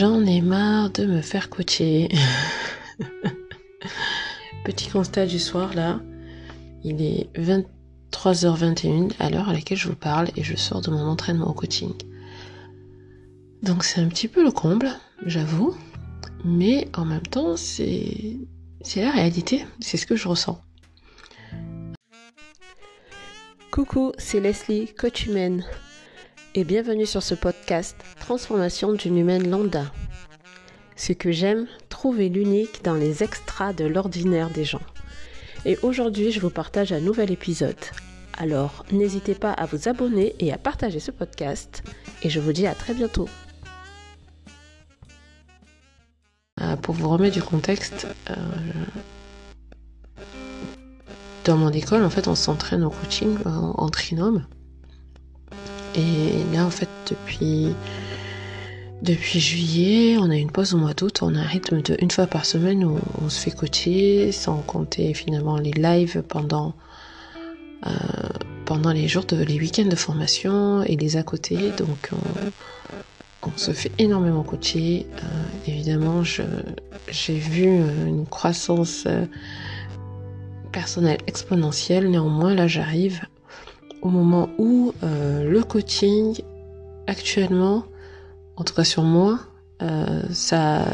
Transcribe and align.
J'en 0.00 0.24
ai 0.24 0.40
marre 0.40 0.88
de 0.88 1.04
me 1.04 1.20
faire 1.20 1.50
coacher. 1.50 2.08
Petit 4.64 4.88
constat 4.88 5.26
du 5.26 5.38
soir 5.38 5.74
là, 5.74 6.00
il 6.82 7.02
est 7.02 7.28
23h21 7.38 9.12
à 9.18 9.28
l'heure 9.28 9.50
à 9.50 9.52
laquelle 9.52 9.76
je 9.76 9.88
vous 9.88 9.94
parle 9.94 10.28
et 10.36 10.42
je 10.42 10.56
sors 10.56 10.80
de 10.80 10.90
mon 10.90 11.02
entraînement 11.06 11.50
au 11.50 11.52
coaching. 11.52 11.92
Donc 13.62 13.84
c'est 13.84 14.00
un 14.00 14.08
petit 14.08 14.26
peu 14.26 14.42
le 14.42 14.50
comble, 14.50 14.88
j'avoue, 15.26 15.76
mais 16.46 16.88
en 16.96 17.04
même 17.04 17.26
temps 17.26 17.58
c'est 17.58 18.38
la 18.96 19.10
réalité, 19.10 19.66
c'est 19.80 19.98
ce 19.98 20.06
que 20.06 20.16
je 20.16 20.28
ressens. 20.28 20.62
Coucou, 23.70 24.12
c'est 24.16 24.40
Leslie, 24.40 24.94
coach 24.94 25.26
humaine, 25.26 25.62
et 26.54 26.64
bienvenue 26.64 27.06
sur 27.06 27.22
ce 27.22 27.34
podcast 27.34 27.96
Transformation 28.18 28.92
d'une 28.92 29.16
humaine 29.16 29.48
lambda. 29.48 29.92
Ce 30.96 31.12
que 31.12 31.30
j'aime, 31.30 31.66
trouver 31.88 32.28
l'unique 32.28 32.82
dans 32.82 32.94
les 32.94 33.22
extras 33.22 33.72
de 33.72 33.84
l'ordinaire 33.84 34.50
des 34.50 34.64
gens. 34.64 34.80
Et 35.64 35.78
aujourd'hui, 35.82 36.32
je 36.32 36.40
vous 36.40 36.50
partage 36.50 36.92
un 36.92 37.00
nouvel 37.00 37.30
épisode. 37.30 37.76
Alors, 38.36 38.84
n'hésitez 38.90 39.34
pas 39.34 39.52
à 39.52 39.66
vous 39.66 39.88
abonner 39.88 40.34
et 40.40 40.52
à 40.52 40.58
partager 40.58 40.98
ce 40.98 41.12
podcast, 41.12 41.84
et 42.22 42.30
je 42.30 42.40
vous 42.40 42.52
dis 42.52 42.66
à 42.66 42.74
très 42.74 42.94
bientôt. 42.94 43.28
Euh, 46.60 46.76
pour 46.76 46.94
vous 46.96 47.08
remettre 47.08 47.34
du 47.34 47.42
contexte, 47.42 48.08
euh, 48.28 48.34
dans 51.44 51.56
mon 51.56 51.70
école, 51.70 52.02
en 52.02 52.10
fait, 52.10 52.26
on 52.26 52.34
s'entraîne 52.34 52.82
au 52.82 52.90
coaching 52.90 53.38
en, 53.44 53.74
en 53.76 53.88
trinôme. 53.88 54.46
Et 55.94 56.44
là, 56.44 56.64
en 56.64 56.70
fait, 56.70 56.90
depuis, 57.06 57.76
depuis 59.02 59.40
juillet, 59.40 60.16
on 60.18 60.30
a 60.30 60.36
une 60.36 60.50
pause 60.50 60.74
au 60.74 60.78
mois 60.78 60.94
d'août. 60.94 61.20
On 61.22 61.34
a 61.34 61.40
un 61.40 61.46
rythme 61.46 61.82
de 61.82 61.96
une 62.00 62.10
fois 62.10 62.26
par 62.26 62.44
semaine 62.44 62.84
où 62.84 62.98
on 63.20 63.28
se 63.28 63.40
fait 63.40 63.50
coacher, 63.50 64.30
sans 64.32 64.62
compter 64.62 65.14
finalement 65.14 65.56
les 65.56 65.72
lives 65.72 66.22
pendant, 66.22 66.74
euh, 67.86 67.90
pendant 68.66 68.92
les 68.92 69.08
jours 69.08 69.24
de, 69.24 69.42
les 69.42 69.58
week-ends 69.58 69.88
de 69.88 69.96
formation 69.96 70.82
et 70.84 70.96
les 70.96 71.16
à 71.16 71.22
côté. 71.22 71.56
Donc, 71.76 72.10
on, 73.42 73.50
se 73.56 73.72
fait 73.72 73.90
énormément 73.98 74.44
coacher. 74.44 75.06
Euh, 75.16 75.26
évidemment, 75.66 76.22
j'ai 76.22 77.38
vu 77.38 77.64
une 77.64 78.26
croissance 78.26 79.04
euh, 79.06 79.24
personnelle 80.70 81.18
exponentielle. 81.26 82.08
Néanmoins, 82.10 82.54
là, 82.54 82.68
j'arrive 82.68 83.22
au 84.02 84.08
moment 84.08 84.50
où 84.58 84.92
euh, 85.02 85.48
le 85.48 85.62
coaching, 85.62 86.40
actuellement, 87.06 87.84
en 88.56 88.64
tout 88.64 88.74
cas 88.74 88.84
sur 88.84 89.02
moi, 89.02 89.40
euh, 89.82 90.22
ça, 90.30 90.84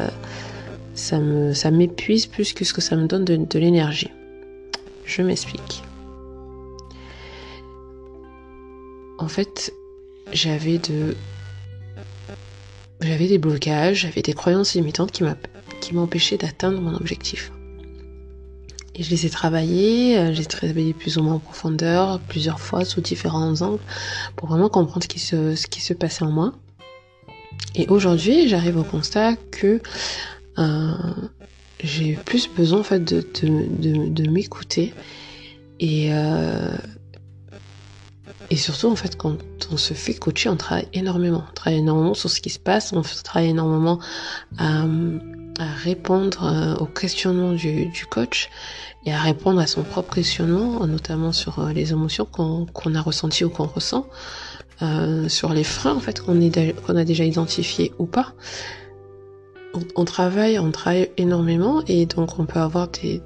ça 0.93 1.71
m'épuise 1.71 2.25
plus 2.27 2.53
que 2.53 2.65
ce 2.65 2.73
que 2.73 2.81
ça 2.81 2.95
me 2.95 3.07
donne 3.07 3.25
de, 3.25 3.35
de 3.35 3.59
l'énergie. 3.59 4.11
Je 5.05 5.21
m'explique. 5.21 5.83
En 9.19 9.27
fait, 9.27 9.73
j'avais 10.31 10.77
de, 10.77 11.15
j'avais 13.01 13.27
des 13.27 13.37
blocages, 13.37 14.01
j'avais 14.01 14.21
des 14.21 14.33
croyances 14.33 14.75
limitantes 14.75 15.11
qui 15.81 15.93
m'empêchaient 15.93 16.37
d'atteindre 16.37 16.79
mon 16.81 16.95
objectif. 16.95 17.51
Et 18.97 19.03
je 19.03 19.11
les 19.11 19.25
ai 19.27 19.29
travaillés, 19.29 20.17
euh, 20.17 20.33
je 20.33 20.37
les 20.37 20.43
ai 20.43 20.47
travaillés 20.47 20.93
plus 20.93 21.17
ou 21.17 21.23
moins 21.23 21.35
en 21.35 21.39
profondeur, 21.39 22.19
plusieurs 22.19 22.59
fois, 22.59 22.83
sous 22.83 22.99
différents 22.99 23.61
angles, 23.61 23.81
pour 24.35 24.49
vraiment 24.49 24.69
comprendre 24.69 25.03
ce 25.03 25.07
qui 25.07 25.19
se, 25.19 25.55
ce 25.55 25.67
qui 25.67 25.81
se 25.81 25.93
passait 25.93 26.23
en 26.23 26.31
moi. 26.31 26.53
Et 27.75 27.87
aujourd'hui, 27.87 28.47
j'arrive 28.47 28.77
au 28.77 28.83
constat 28.83 29.35
que 29.51 29.79
euh, 30.57 30.91
j'ai 31.83 32.13
plus 32.25 32.49
besoin 32.49 32.79
en 32.79 32.83
fait 32.83 33.03
de, 33.03 33.23
de, 33.43 34.29
m'écouter 34.29 34.93
et 35.79 36.11
euh, 36.11 36.75
et 38.49 38.55
surtout 38.55 38.87
en 38.87 38.95
fait 38.95 39.15
quand 39.15 39.37
on 39.71 39.77
se 39.77 39.93
fait 39.93 40.15
coacher, 40.15 40.49
on 40.49 40.55
travaille 40.55 40.87
énormément, 40.93 41.43
on 41.47 41.53
travaille 41.53 41.79
énormément 41.79 42.15
sur 42.15 42.29
ce 42.29 42.41
qui 42.41 42.49
se 42.49 42.59
passe, 42.59 42.93
on 42.93 43.01
travaille 43.01 43.49
énormément 43.49 43.99
à 45.59 45.65
répondre 45.65 46.43
euh, 46.43 46.75
aux 46.75 46.85
questionnements 46.85 47.53
du, 47.53 47.87
du, 47.87 48.05
coach 48.05 48.49
et 49.05 49.13
à 49.13 49.19
répondre 49.19 49.59
à 49.59 49.67
son 49.67 49.83
propre 49.83 50.15
questionnement, 50.15 50.85
notamment 50.85 51.31
sur 51.31 51.59
euh, 51.59 51.73
les 51.73 51.91
émotions 51.91 52.25
qu'on 52.25 52.65
qu 52.65 52.95
a 52.95 53.01
ressenties 53.01 53.43
ou 53.43 53.49
qu'on 53.49 53.65
ressent, 53.65 54.07
euh, 54.81 55.27
sur 55.27 55.53
les 55.53 55.63
freins 55.63 55.95
en 55.95 55.99
fait 55.99 56.19
qu'on 56.21 56.39
qu'on 56.85 56.95
a 56.95 57.03
déjà 57.03 57.23
identifiés 57.23 57.93
ou 57.99 58.05
pas. 58.05 58.33
On, 59.73 59.81
on, 59.95 60.05
travaille, 60.05 60.59
on 60.59 60.71
travaille 60.71 61.09
énormément 61.17 61.83
et 61.87 62.05
donc 62.05 62.39
on 62.39 62.45
peut 62.45 62.59
avoir 62.59 62.87
des, 62.87 63.21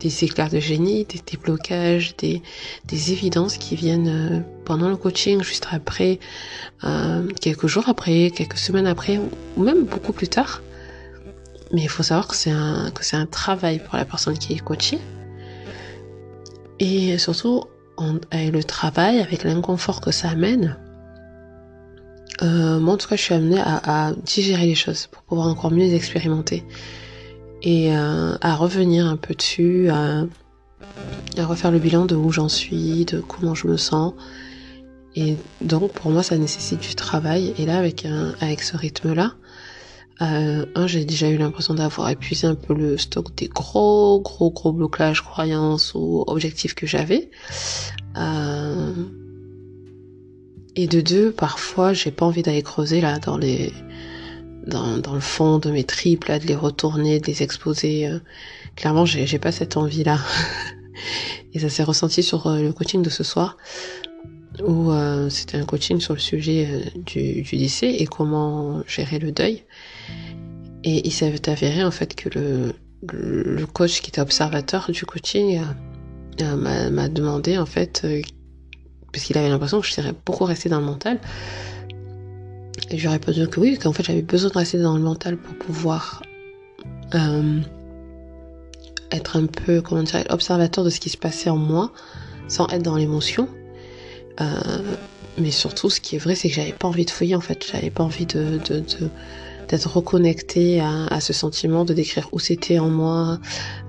des 0.00 0.24
éclairs 0.24 0.50
de 0.50 0.60
génie, 0.60 1.04
des, 1.04 1.20
des 1.26 1.36
blocages, 1.36 2.16
des, 2.16 2.42
des, 2.86 3.12
évidences 3.12 3.56
qui 3.56 3.74
viennent 3.76 4.08
euh, 4.08 4.40
pendant 4.64 4.88
le 4.88 4.96
coaching, 4.96 5.42
juste 5.42 5.66
après, 5.70 6.18
euh, 6.84 7.26
quelques 7.40 7.66
jours 7.66 7.88
après, 7.88 8.30
quelques 8.30 8.58
semaines 8.58 8.86
après, 8.86 9.18
ou 9.56 9.62
même 9.62 9.84
beaucoup 9.84 10.12
plus 10.12 10.28
tard. 10.28 10.62
Mais 11.74 11.82
il 11.82 11.88
faut 11.88 12.04
savoir 12.04 12.28
que 12.28 12.36
c'est 12.36 12.50
un, 12.52 12.92
un 13.12 13.26
travail 13.26 13.80
pour 13.80 13.96
la 13.96 14.04
personne 14.04 14.38
qui 14.38 14.54
est 14.54 14.60
coachée. 14.60 15.00
Et 16.78 17.18
surtout, 17.18 17.64
avec 18.30 18.52
le 18.52 18.64
travail, 18.64 19.20
avec 19.20 19.44
l'inconfort 19.44 20.00
que 20.00 20.12
ça 20.12 20.30
amène, 20.30 20.78
euh, 22.42 22.78
moi 22.80 22.94
en 22.94 22.96
tout 22.96 23.08
cas, 23.08 23.16
je 23.16 23.22
suis 23.22 23.34
amenée 23.34 23.60
à, 23.60 24.06
à, 24.06 24.12
digérer 24.12 24.66
les 24.66 24.74
choses 24.74 25.06
pour 25.06 25.22
pouvoir 25.22 25.48
encore 25.48 25.70
mieux 25.70 25.84
les 25.84 25.94
expérimenter 25.94 26.64
et 27.62 27.96
euh, 27.96 28.36
à 28.40 28.54
revenir 28.56 29.06
un 29.06 29.16
peu 29.16 29.34
dessus, 29.34 29.88
à, 29.88 30.24
à 31.36 31.46
refaire 31.46 31.70
le 31.70 31.78
bilan 31.78 32.06
de 32.06 32.14
où 32.14 32.30
j'en 32.30 32.48
suis, 32.48 33.04
de 33.04 33.20
comment 33.20 33.54
je 33.54 33.66
me 33.66 33.76
sens. 33.76 34.14
Et 35.16 35.36
donc 35.60 35.92
pour 35.92 36.10
moi, 36.10 36.22
ça 36.22 36.36
nécessite 36.36 36.80
du 36.80 36.94
travail. 36.94 37.54
Et 37.58 37.66
là, 37.66 37.78
avec 37.78 38.04
un, 38.04 38.34
avec 38.40 38.62
ce 38.62 38.76
rythme-là, 38.76 39.32
euh, 40.22 40.66
un, 40.74 40.86
j'ai 40.86 41.04
déjà 41.04 41.28
eu 41.28 41.36
l'impression 41.36 41.74
d'avoir 41.74 42.08
épuisé 42.08 42.46
un 42.46 42.54
peu 42.54 42.74
le 42.74 42.96
stock 42.96 43.34
des 43.34 43.48
gros, 43.48 44.20
gros, 44.20 44.50
gros 44.50 44.72
blocages, 44.72 45.22
croyances 45.22 45.92
ou 45.94 46.24
objectifs 46.26 46.74
que 46.74 46.86
j'avais. 46.86 47.30
Euh, 48.16 48.92
et 50.76 50.86
de 50.86 51.00
deux, 51.00 51.32
parfois, 51.32 51.92
j'ai 51.92 52.10
pas 52.10 52.26
envie 52.26 52.42
d'aller 52.42 52.62
creuser 52.62 53.00
là 53.00 53.18
dans 53.18 53.36
les, 53.36 53.72
dans, 54.66 55.14
le 55.14 55.20
fond 55.20 55.58
de 55.58 55.70
mes 55.70 55.84
triples, 55.84 56.28
là, 56.28 56.38
de 56.38 56.46
les 56.46 56.56
retourner, 56.56 57.18
de 57.18 57.26
les 57.26 57.42
exposer. 57.42 58.06
Euh, 58.06 58.18
clairement, 58.76 59.04
j'ai, 59.04 59.26
j'ai 59.26 59.38
pas 59.38 59.52
cette 59.52 59.76
envie 59.76 60.04
là. 60.04 60.18
et 61.54 61.58
ça 61.58 61.68
s'est 61.68 61.82
ressenti 61.82 62.22
sur 62.22 62.46
euh, 62.46 62.60
le 62.60 62.72
coaching 62.72 63.02
de 63.02 63.10
ce 63.10 63.24
soir 63.24 63.56
où 64.66 64.90
euh, 64.90 65.28
c'était 65.28 65.58
un 65.58 65.64
coaching 65.64 66.00
sur 66.00 66.14
le 66.14 66.20
sujet 66.20 66.68
euh, 66.70 67.00
du, 67.00 67.42
du, 67.42 67.56
lycée 67.56 67.96
et 67.98 68.06
comment 68.06 68.82
gérer 68.86 69.18
le 69.18 69.32
deuil. 69.32 69.62
Et 70.82 71.06
il 71.06 71.12
s'est 71.12 71.48
avéré 71.48 71.84
en 71.84 71.90
fait 71.90 72.14
que 72.14 72.28
le, 72.28 72.74
coach 73.72 74.00
qui 74.00 74.10
était 74.10 74.20
observateur 74.20 74.90
du 74.90 75.04
coaching 75.04 75.60
euh, 76.40 76.90
m'a 76.90 77.08
demandé 77.08 77.58
en 77.58 77.66
fait, 77.66 78.06
parce 79.12 79.24
qu'il 79.24 79.36
avait 79.38 79.48
l'impression 79.48 79.80
que 79.80 79.86
je 79.86 79.92
serais 79.92 80.14
beaucoup 80.24 80.44
restée 80.44 80.68
dans 80.68 80.80
le 80.80 80.86
mental. 80.86 81.20
Et 82.90 82.98
j'aurais 82.98 83.16
répondu 83.16 83.46
que 83.48 83.60
oui, 83.60 83.78
qu'en 83.78 83.92
fait 83.92 84.02
j'avais 84.02 84.22
besoin 84.22 84.50
de 84.50 84.58
rester 84.58 84.78
dans 84.78 84.96
le 84.96 85.02
mental 85.02 85.36
pour 85.36 85.54
pouvoir 85.56 86.22
être 89.10 89.36
un 89.36 89.46
peu, 89.46 89.80
comment 89.80 90.02
dire, 90.02 90.24
observateur 90.30 90.84
de 90.84 90.90
ce 90.90 91.00
qui 91.00 91.08
se 91.08 91.16
passait 91.16 91.50
en 91.50 91.56
moi, 91.56 91.92
sans 92.48 92.66
être 92.68 92.82
dans 92.82 92.96
l'émotion. 92.96 93.48
Euh, 94.40 94.44
mais 95.38 95.50
surtout, 95.50 95.90
ce 95.90 96.00
qui 96.00 96.16
est 96.16 96.18
vrai, 96.18 96.34
c'est 96.34 96.48
que 96.48 96.54
j'avais 96.54 96.72
pas 96.72 96.88
envie 96.88 97.04
de 97.04 97.10
fouiller 97.10 97.34
en 97.36 97.40
fait. 97.40 97.64
J'avais 97.70 97.90
pas 97.90 98.04
envie 98.04 98.26
de, 98.26 98.58
de, 98.68 98.80
de 98.80 99.08
d'être 99.68 99.86
reconnecté 99.96 100.80
à, 100.80 101.06
à, 101.06 101.20
ce 101.20 101.32
sentiment, 101.32 101.86
de 101.86 101.94
décrire 101.94 102.28
où 102.32 102.38
c'était 102.38 102.78
en 102.78 102.90
moi. 102.90 103.38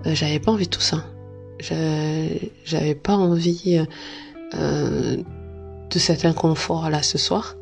Euh, 0.06 0.16
j'avais 0.16 0.40
pas 0.40 0.52
envie 0.52 0.66
de 0.66 0.70
tout 0.70 0.82
ça. 0.82 1.06
J'avais 1.60 2.96
pas 2.96 3.16
envie 3.16 3.86
euh, 4.54 5.18
de 5.90 6.00
cet 6.00 6.26
inconfort 6.26 6.90
là 6.90 7.04
ce 7.04 7.18
soir. 7.18 7.56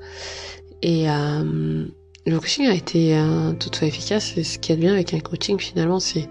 Et 0.82 1.10
euh, 1.10 1.86
le 2.26 2.40
coaching 2.40 2.68
a 2.68 2.74
été 2.74 3.18
euh, 3.18 3.54
tout 3.54 3.70
fait 3.74 3.88
efficace. 3.88 4.34
Et 4.38 4.44
ce 4.44 4.60
qui 4.60 4.72
est 4.72 4.78
bien 4.78 4.94
avec 4.94 5.14
un 5.14 5.20
coaching 5.20 5.60
finalement, 5.60 6.00
c'est 6.00 6.30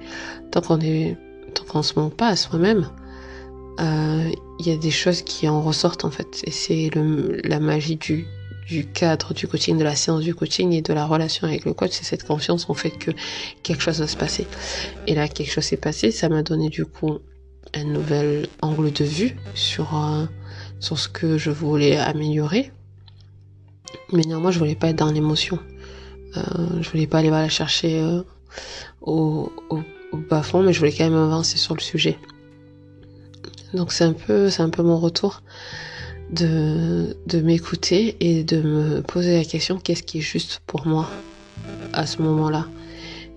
tant 0.51 0.61
qu'on 0.61 0.81
est, 0.81 1.17
tant 1.55 1.65
qu'on 1.65 1.83
se 1.83 1.99
ment 1.99 2.11
pas 2.11 2.29
à 2.29 2.37
soi-même, 2.37 2.89
euh, 3.81 4.31
il 4.59 4.67
y 4.67 4.71
a 4.71 4.77
des 4.77 4.91
choses 4.91 5.23
qui 5.23 5.49
en 5.49 5.63
ressortent 5.63 6.05
en 6.05 6.11
fait. 6.11 6.43
Et 6.45 6.51
c'est 6.51 6.91
la 7.45 7.61
magie 7.61 7.97
du, 7.97 8.27
cadre 8.95 9.35
du 9.35 9.47
coaching, 9.47 9.77
de 9.79 9.85
la 9.85 9.97
séance 9.97 10.23
du 10.23 10.35
coaching 10.35 10.73
et 10.73 10.83
de 10.83 10.93
la 10.93 11.07
relation 11.07 11.47
avec 11.47 11.65
le 11.65 11.75
coach, 11.75 11.91
c'est 11.93 12.05
cette 12.05 12.25
confiance 12.25 12.71
en 12.71 12.75
fait 12.75 12.91
que 12.91 13.11
quelque 13.63 13.83
chose 13.83 14.01
va 14.01 14.07
se 14.07 14.17
passer. 14.17 14.47
Et 15.07 15.15
là, 15.15 15.29
quelque 15.29 15.51
chose 15.51 15.65
s'est 15.65 15.77
passé, 15.77 16.11
ça 16.11 16.29
m'a 16.29 16.43
donné 16.43 16.69
du 16.69 16.85
coup 16.85 17.19
un 17.75 17.85
nouvel 17.85 18.49
angle 18.61 18.93
de 18.93 19.05
vue 19.05 19.37
sur, 19.55 19.97
euh, 19.97 20.27
sur 20.81 20.99
ce 20.99 21.09
que 21.09 21.39
je 21.39 21.51
voulais 21.51 21.97
améliorer. 21.97 22.71
Mais 24.13 24.23
néanmoins, 24.23 24.51
je 24.51 24.59
voulais 24.59 24.75
pas 24.75 24.89
être 24.89 24.97
dans 24.97 25.11
l'émotion. 25.11 25.59
je 26.35 26.89
voulais 26.91 27.07
pas 27.07 27.19
aller 27.19 27.31
la 27.31 27.49
chercher 27.49 28.23
au 29.01 29.51
bas 30.13 30.43
fond, 30.43 30.63
mais 30.63 30.73
je 30.73 30.79
voulais 30.79 30.93
quand 30.93 31.05
même 31.05 31.15
avancer 31.15 31.59
sur 31.59 31.75
le 31.75 31.81
sujet. 31.81 32.19
Donc 33.75 33.93
c'est 33.93 34.05
un 34.05 34.13
peu, 34.13 34.49
un 34.59 34.71
peu 34.71 34.83
mon 34.83 34.99
retour 34.99 35.43
de, 36.31 37.17
m'écouter 37.43 38.17
et 38.21 38.45
de 38.45 38.61
me 38.61 39.03
poser 39.03 39.37
la 39.37 39.45
question 39.45 39.79
qu'est-ce 39.79 40.03
qui 40.03 40.19
est 40.19 40.23
juste 40.23 40.61
pour 40.67 40.87
moi 40.87 41.09
à 41.93 42.07
ce 42.07 42.23
moment-là? 42.23 42.67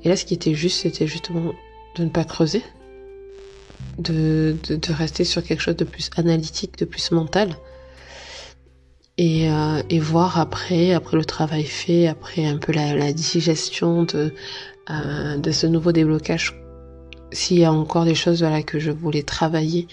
Et 0.04 0.10
là, 0.10 0.16
ce 0.16 0.26
qui 0.26 0.34
était 0.34 0.54
juste, 0.54 0.82
c'était 0.82 1.08
justement 1.08 1.54
de 1.98 2.04
ne 2.04 2.10
pas 2.10 2.24
creuser, 2.24 2.64
de, 3.98 4.56
rester 4.90 5.24
sur 5.24 5.44
quelque 5.44 5.62
chose 5.62 5.76
de 5.76 5.84
plus 5.84 6.10
analytique, 6.16 6.78
de 6.78 6.86
plus 6.86 7.12
mental. 7.12 7.56
Et, 9.18 9.50
euh, 9.50 9.82
voir 10.00 10.40
après, 10.40 10.94
après 10.94 11.18
le 11.18 11.26
travail 11.26 11.64
fait, 11.64 12.08
après 12.08 12.46
un 12.46 12.58
peu 12.58 12.72
la, 12.72 13.14
digestion 13.14 14.06
euh, 14.14 15.38
de 15.38 15.52
ce 15.52 15.68
nouveau 15.68 15.92
déblocage 15.92 16.54
s'il 17.36 17.60
y 17.60 17.66
a 17.66 17.72
encore 17.72 18.06
des 18.06 18.16
choses 18.16 18.40
voilà, 18.40 18.64
que 18.64 18.80
je 18.80 18.92
voulais 18.92 19.24
travailler 19.24 19.88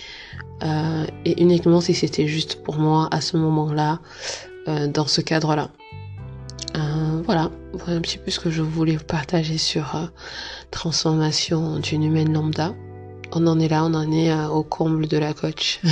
euh, 0.62 1.04
et 1.24 1.42
uniquement 1.42 1.80
si 1.80 1.92
c'était 1.92 2.28
juste 2.28 2.62
pour 2.62 2.76
moi 2.76 3.08
à 3.10 3.20
ce 3.20 3.36
moment-là, 3.36 3.98
euh, 4.68 4.86
dans 4.86 5.06
ce 5.06 5.20
cadre-là. 5.20 5.70
Euh, 6.76 7.20
voilà, 7.24 7.50
voilà 7.72 7.98
un 7.98 8.00
petit 8.00 8.18
peu 8.18 8.30
ce 8.30 8.38
que 8.38 8.50
je 8.50 8.62
voulais 8.62 8.96
partager 8.96 9.58
sur 9.58 10.10
transformation 10.70 11.80
d'une 11.80 12.04
humaine 12.04 12.32
lambda. 12.32 12.74
On 13.32 13.46
en 13.46 13.58
est 13.58 13.68
là, 13.68 13.84
on 13.84 13.94
en 13.94 14.10
est 14.12 14.32
au 14.46 14.62
comble 14.62 15.08
de 15.08 15.18
la 15.18 15.34
coach. 15.34 15.80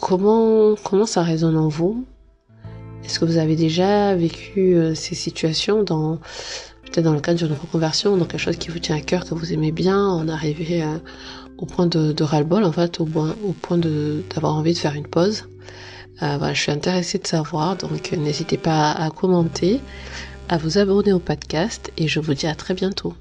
Comment, 0.00 0.74
comment 0.82 1.06
ça 1.06 1.22
résonne 1.22 1.56
en 1.56 1.68
vous? 1.68 2.04
Est-ce 3.04 3.20
que 3.20 3.24
vous 3.24 3.38
avez 3.38 3.54
déjà 3.54 4.14
vécu 4.16 4.76
ces 4.94 5.14
situations 5.14 5.84
dans 5.84 6.18
dans 7.02 7.12
le 7.12 7.20
cadre 7.20 7.38
d'une 7.38 7.56
reconversion, 7.56 8.16
dans 8.16 8.24
quelque 8.24 8.40
chose 8.40 8.56
qui 8.56 8.68
vous 8.68 8.78
tient 8.78 8.96
à 8.96 9.00
cœur, 9.00 9.24
que 9.24 9.34
vous 9.34 9.52
aimez 9.52 9.72
bien, 9.72 9.98
en 9.98 10.28
arriver 10.28 10.82
euh, 10.82 10.98
au 11.58 11.66
point 11.66 11.86
de, 11.86 12.22
ras-le-bol, 12.22 12.64
en 12.64 12.72
fait, 12.72 13.00
au 13.00 13.06
point, 13.06 13.78
d'avoir 13.78 14.54
envie 14.54 14.74
de 14.74 14.78
faire 14.78 14.94
une 14.94 15.06
pause. 15.06 15.48
Euh, 16.22 16.36
voilà, 16.38 16.54
je 16.54 16.60
suis 16.60 16.72
intéressée 16.72 17.18
de 17.18 17.26
savoir, 17.26 17.76
donc 17.76 18.12
euh, 18.12 18.16
n'hésitez 18.16 18.56
pas 18.56 18.92
à 18.92 19.10
commenter, 19.10 19.80
à 20.48 20.58
vous 20.58 20.78
abonner 20.78 21.12
au 21.12 21.18
podcast, 21.18 21.92
et 21.96 22.06
je 22.06 22.20
vous 22.20 22.34
dis 22.34 22.46
à 22.46 22.54
très 22.54 22.74
bientôt. 22.74 23.14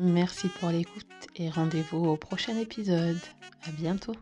Merci 0.00 0.48
pour 0.60 0.70
l'écoute 0.70 1.06
et 1.36 1.50
rendez-vous 1.50 2.04
au 2.04 2.16
prochain 2.16 2.56
épisode. 2.56 3.18
À 3.66 3.70
bientôt. 3.72 4.14